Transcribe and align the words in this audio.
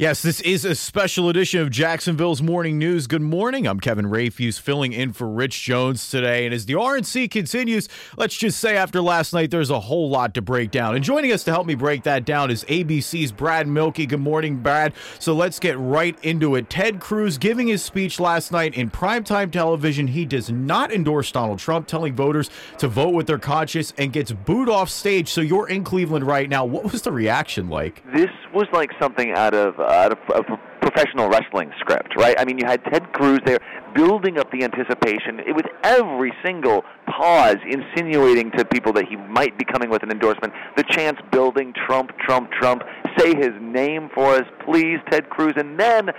Yes, 0.00 0.22
this 0.22 0.40
is 0.42 0.64
a 0.64 0.76
special 0.76 1.28
edition 1.28 1.60
of 1.60 1.70
Jacksonville's 1.70 2.40
Morning 2.40 2.78
News. 2.78 3.08
Good 3.08 3.20
morning. 3.20 3.66
I'm 3.66 3.80
Kevin 3.80 4.04
Rafuse 4.04 4.60
filling 4.60 4.92
in 4.92 5.12
for 5.12 5.28
Rich 5.28 5.64
Jones 5.64 6.08
today. 6.08 6.44
And 6.44 6.54
as 6.54 6.66
the 6.66 6.74
RNC 6.74 7.32
continues, 7.32 7.88
let's 8.16 8.36
just 8.36 8.60
say 8.60 8.76
after 8.76 9.02
last 9.02 9.32
night, 9.32 9.50
there's 9.50 9.70
a 9.70 9.80
whole 9.80 10.08
lot 10.08 10.34
to 10.34 10.40
break 10.40 10.70
down. 10.70 10.94
And 10.94 11.02
joining 11.02 11.32
us 11.32 11.42
to 11.42 11.50
help 11.50 11.66
me 11.66 11.74
break 11.74 12.04
that 12.04 12.24
down 12.24 12.48
is 12.48 12.62
ABC's 12.66 13.32
Brad 13.32 13.66
Mielke. 13.66 14.06
Good 14.06 14.20
morning, 14.20 14.58
Brad. 14.58 14.92
So 15.18 15.34
let's 15.34 15.58
get 15.58 15.76
right 15.80 16.16
into 16.22 16.54
it. 16.54 16.70
Ted 16.70 17.00
Cruz 17.00 17.36
giving 17.36 17.66
his 17.66 17.82
speech 17.82 18.20
last 18.20 18.52
night 18.52 18.74
in 18.74 18.92
primetime 18.92 19.50
television. 19.50 20.06
He 20.06 20.24
does 20.24 20.48
not 20.48 20.92
endorse 20.92 21.32
Donald 21.32 21.58
Trump, 21.58 21.88
telling 21.88 22.14
voters 22.14 22.50
to 22.78 22.86
vote 22.86 23.14
with 23.14 23.26
their 23.26 23.40
conscience 23.40 23.92
and 23.98 24.12
gets 24.12 24.30
booed 24.30 24.68
off 24.68 24.90
stage. 24.90 25.28
So 25.28 25.40
you're 25.40 25.68
in 25.68 25.82
Cleveland 25.82 26.24
right 26.24 26.48
now. 26.48 26.64
What 26.64 26.92
was 26.92 27.02
the 27.02 27.10
reaction 27.10 27.68
like? 27.68 28.04
This 28.12 28.30
was 28.54 28.68
like 28.72 28.92
something 29.00 29.32
out 29.32 29.54
of 29.54 29.87
Uh, 29.88 29.92
out 29.92 30.12
of 30.12 30.18
a 30.50 30.56
professional 30.82 31.30
wrestling 31.30 31.70
script, 31.80 32.14
right? 32.18 32.36
I 32.38 32.44
mean, 32.44 32.58
you 32.58 32.66
had 32.66 32.84
Ted 32.92 33.10
Cruz 33.14 33.38
there 33.46 33.58
building 33.94 34.36
up 34.36 34.50
the 34.52 34.62
anticipation 34.62 35.40
with 35.54 35.64
every 35.82 36.30
single 36.44 36.84
pause 37.06 37.56
insinuating 37.66 38.50
to 38.58 38.66
people 38.66 38.92
that 38.92 39.06
he 39.08 39.16
might 39.16 39.56
be 39.56 39.64
coming 39.64 39.88
with 39.88 40.02
an 40.02 40.10
endorsement. 40.10 40.52
The 40.76 40.84
chance 40.90 41.18
building 41.32 41.72
Trump, 41.86 42.10
Trump, 42.18 42.50
Trump. 42.52 42.82
Say 43.18 43.34
his 43.34 43.52
name 43.62 44.10
for 44.12 44.34
us, 44.34 44.44
please, 44.66 44.98
Ted 45.10 45.30
Cruz. 45.30 45.54
And 45.56 45.80
then 45.80 46.10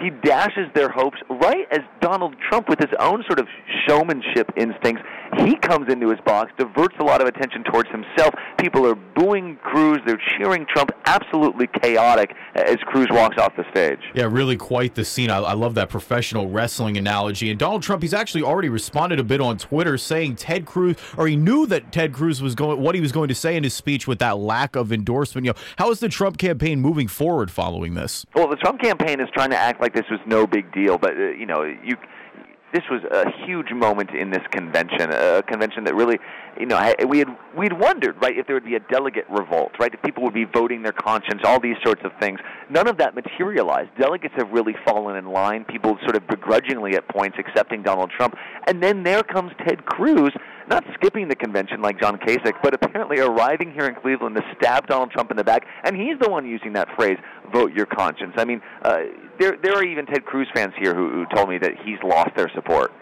he 0.00 0.10
dashes 0.10 0.68
their 0.74 0.90
hopes 0.90 1.18
right 1.30 1.66
as 1.70 1.80
Donald 2.00 2.34
Trump, 2.48 2.68
with 2.68 2.80
his 2.80 2.90
own 2.98 3.24
sort 3.26 3.38
of 3.38 3.46
showmanship 3.88 4.50
instincts, 4.56 5.02
he 5.38 5.56
comes 5.56 5.92
into 5.92 6.10
his 6.10 6.20
box, 6.24 6.52
diverts 6.58 6.94
a 6.98 7.04
lot 7.04 7.20
of 7.20 7.28
attention 7.28 7.64
towards 7.64 7.88
himself. 7.90 8.34
People 8.58 8.86
are 8.86 8.94
booing 8.94 9.56
Cruz, 9.56 9.98
they're 10.06 10.20
cheering 10.36 10.66
Trump. 10.66 10.90
Absolutely 11.06 11.66
chaotic 11.82 12.34
as 12.54 12.76
Cruz 12.86 13.08
walks 13.10 13.38
off 13.38 13.54
the 13.56 13.64
stage. 13.70 14.00
Yeah, 14.14 14.24
really 14.30 14.56
quite 14.56 14.94
the 14.94 15.04
scene. 15.04 15.30
I, 15.30 15.38
I 15.38 15.52
love 15.54 15.74
that 15.74 15.88
professional 15.88 16.48
wrestling 16.48 16.96
analogy. 16.96 17.50
And 17.50 17.58
Donald 17.58 17.82
Trump, 17.82 18.02
he's 18.02 18.14
actually 18.14 18.42
already 18.42 18.68
responded 18.68 19.18
a 19.18 19.24
bit 19.24 19.40
on 19.40 19.58
Twitter, 19.58 19.98
saying 19.98 20.36
Ted 20.36 20.66
Cruz, 20.66 20.96
or 21.16 21.26
he 21.26 21.36
knew 21.36 21.66
that 21.66 21.92
Ted 21.92 22.12
Cruz 22.12 22.42
was 22.42 22.54
going, 22.54 22.80
what 22.80 22.94
he 22.94 23.00
was 23.00 23.12
going 23.12 23.28
to 23.28 23.34
say 23.34 23.56
in 23.56 23.64
his 23.64 23.74
speech 23.74 24.06
with 24.06 24.18
that 24.18 24.38
lack 24.38 24.76
of 24.76 24.92
endorsement. 24.92 25.44
You 25.44 25.52
know, 25.52 25.58
how 25.76 25.90
is 25.90 26.00
the 26.00 26.08
Trump 26.08 26.38
campaign 26.38 26.80
moving 26.80 27.08
forward 27.08 27.50
following 27.50 27.94
this? 27.94 28.26
Well, 28.34 28.48
the 28.48 28.56
Trump 28.56 28.80
campaign 28.80 29.20
is 29.20 29.28
trying 29.34 29.50
to 29.50 29.56
act 29.56 29.80
like 29.80 29.94
this 29.94 30.06
was 30.10 30.20
no 30.26 30.46
big 30.46 30.72
deal, 30.72 30.98
but 30.98 31.12
uh, 31.12 31.30
you 31.30 31.46
know, 31.46 31.62
you 31.62 31.96
this 32.74 32.82
was 32.90 33.02
a 33.04 33.30
huge 33.46 33.70
moment 33.70 34.10
in 34.10 34.30
this 34.30 34.42
convention, 34.50 35.12
a 35.12 35.42
convention 35.44 35.84
that 35.84 35.94
really, 35.94 36.18
you 36.58 36.66
know, 36.66 36.92
we 37.08 37.20
had 37.20 37.28
we'd 37.56 37.72
wondered, 37.72 38.20
right, 38.20 38.36
if 38.36 38.48
there 38.48 38.56
would 38.56 38.64
be 38.64 38.74
a 38.74 38.80
delegate 38.80 39.24
revolt, 39.30 39.70
right, 39.78 39.94
if 39.94 40.02
people 40.02 40.24
would 40.24 40.34
be 40.34 40.44
voting 40.44 40.82
their 40.82 40.92
conscience, 40.92 41.42
all 41.44 41.60
these 41.60 41.76
sorts 41.84 42.02
of 42.04 42.10
things. 42.18 42.40
None 42.68 42.88
of 42.88 42.98
that 42.98 43.14
materialized. 43.14 43.90
Delegates 43.96 44.34
have 44.36 44.50
really 44.50 44.74
fallen 44.84 45.14
in 45.14 45.30
line. 45.30 45.64
People 45.64 45.96
sort 46.02 46.16
of 46.16 46.26
begrudgingly 46.26 46.96
at 46.96 47.08
points 47.08 47.38
accepting 47.38 47.84
Donald 47.84 48.10
Trump, 48.10 48.34
and 48.66 48.82
then 48.82 49.04
there 49.04 49.22
comes 49.22 49.52
Ted 49.64 49.86
Cruz, 49.86 50.32
not 50.68 50.84
skipping 50.94 51.28
the 51.28 51.36
convention 51.36 51.82
like 51.82 52.00
John 52.00 52.18
Kasich, 52.18 52.54
but 52.62 52.74
apparently 52.74 53.20
arriving 53.20 53.72
here 53.72 53.86
in 53.86 53.94
Cleveland 53.94 54.36
to 54.36 54.42
stab 54.56 54.86
Donald 54.86 55.10
Trump 55.10 55.30
in 55.30 55.36
the 55.36 55.44
back, 55.44 55.66
and 55.84 55.96
he's 55.96 56.18
the 56.20 56.30
one 56.30 56.46
using 56.46 56.72
that 56.74 56.88
phrase, 56.96 57.18
"vote 57.52 57.72
your 57.72 57.86
conscience." 57.86 58.34
I 58.36 58.44
mean, 58.44 58.60
uh, 58.82 58.98
there 59.38 59.56
there 59.62 59.74
are 59.74 59.84
even 59.84 60.06
Ted 60.06 60.24
Cruz 60.24 60.48
fans 60.54 60.72
here 60.78 60.94
who, 60.94 61.10
who 61.10 61.26
told 61.34 61.48
me 61.48 61.58
that 61.58 61.72
he's 61.84 61.98
lost 62.02 62.30
their 62.36 62.48
support. 62.54 62.92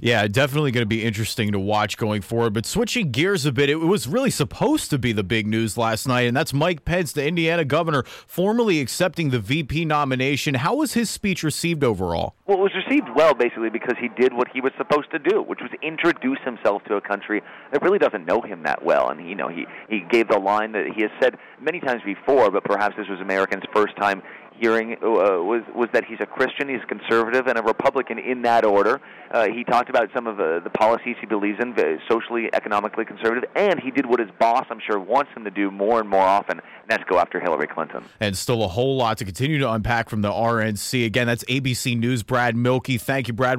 Yeah, 0.00 0.26
definitely 0.28 0.70
going 0.70 0.82
to 0.82 0.86
be 0.86 1.04
interesting 1.04 1.52
to 1.52 1.58
watch 1.58 1.96
going 1.96 2.22
forward. 2.22 2.52
But 2.52 2.66
switching 2.66 3.10
gears 3.10 3.46
a 3.46 3.52
bit, 3.52 3.70
it 3.70 3.76
was 3.76 4.06
really 4.06 4.30
supposed 4.30 4.90
to 4.90 4.98
be 4.98 5.12
the 5.12 5.24
big 5.24 5.46
news 5.46 5.76
last 5.76 6.06
night, 6.06 6.22
and 6.22 6.36
that's 6.36 6.52
Mike 6.52 6.84
Pence, 6.84 7.12
the 7.12 7.26
Indiana 7.26 7.64
governor, 7.64 8.02
formally 8.26 8.80
accepting 8.80 9.30
the 9.30 9.38
VP 9.38 9.84
nomination. 9.84 10.54
How 10.54 10.76
was 10.76 10.94
his 10.94 11.10
speech 11.10 11.42
received 11.42 11.84
overall? 11.84 12.34
Well, 12.46 12.58
it 12.58 12.62
was 12.62 12.72
received 12.74 13.08
well, 13.14 13.34
basically, 13.34 13.70
because 13.70 13.96
he 14.00 14.08
did 14.08 14.32
what 14.32 14.48
he 14.52 14.60
was 14.60 14.72
supposed 14.78 15.10
to 15.10 15.18
do, 15.18 15.42
which 15.42 15.60
was 15.60 15.70
introduce 15.82 16.38
himself 16.44 16.82
to 16.84 16.94
a 16.94 17.00
country 17.00 17.42
that 17.72 17.82
really 17.82 17.98
doesn't 17.98 18.26
know 18.26 18.40
him 18.40 18.62
that 18.64 18.84
well. 18.84 19.10
And 19.10 19.28
you 19.28 19.34
know, 19.34 19.48
he 19.48 19.66
he 19.88 20.04
gave 20.10 20.28
the 20.28 20.38
line 20.38 20.72
that 20.72 20.86
he 20.94 21.02
has 21.02 21.10
said 21.20 21.36
many 21.60 21.80
times 21.80 22.02
before, 22.04 22.50
but 22.50 22.64
perhaps 22.64 22.96
this 22.96 23.08
was 23.08 23.20
Americans' 23.20 23.64
first 23.74 23.96
time 23.96 24.22
hearing 24.60 24.94
uh, 25.02 25.40
was 25.42 25.62
was 25.74 25.88
that 25.92 26.04
he's 26.04 26.18
a 26.20 26.26
Christian, 26.26 26.68
he's 26.68 26.82
a 26.82 26.86
conservative, 26.86 27.46
and 27.46 27.58
a 27.58 27.62
Republican 27.62 28.18
in 28.18 28.42
that 28.42 28.64
order. 28.64 29.00
Uh, 29.30 29.46
he 29.48 29.64
talked 29.64 29.90
about 29.90 30.08
some 30.14 30.26
of 30.26 30.40
uh, 30.40 30.60
the 30.60 30.70
policies 30.70 31.16
he 31.20 31.26
believes 31.26 31.58
in, 31.60 31.74
socially, 32.08 32.48
economically 32.52 33.04
conservative, 33.04 33.48
and 33.54 33.80
he 33.80 33.90
did 33.90 34.06
what 34.06 34.20
his 34.20 34.30
boss, 34.38 34.66
I'm 34.70 34.80
sure, 34.80 34.98
wants 34.98 35.30
him 35.36 35.44
to 35.44 35.50
do 35.50 35.70
more 35.70 36.00
and 36.00 36.08
more 36.08 36.22
often, 36.22 36.58
and 36.58 36.88
that's 36.88 37.04
go 37.04 37.18
after 37.18 37.40
Hillary 37.40 37.66
Clinton. 37.66 38.04
And 38.20 38.36
still 38.36 38.62
a 38.62 38.68
whole 38.68 38.96
lot 38.96 39.18
to 39.18 39.24
continue 39.24 39.58
to 39.58 39.70
unpack 39.70 40.08
from 40.08 40.22
the 40.22 40.30
RNC. 40.30 41.06
Again, 41.06 41.26
that's 41.26 41.44
ABC 41.44 41.98
News. 41.98 42.22
Brad 42.22 42.56
Mielke. 42.56 42.98
Thank 43.00 43.28
you, 43.28 43.34
Brad. 43.34 43.56